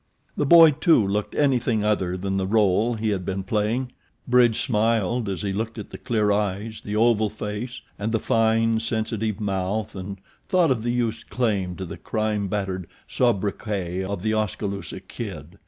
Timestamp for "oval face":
6.95-7.81